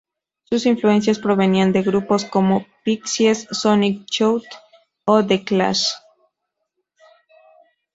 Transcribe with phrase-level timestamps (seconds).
[0.49, 4.45] Sus influencias provenían de grupos como Pixies, Sonic Youth
[5.05, 5.89] o The Clash.